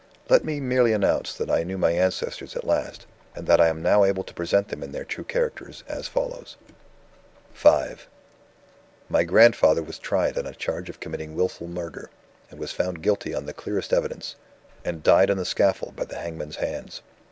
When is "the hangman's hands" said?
16.05-17.03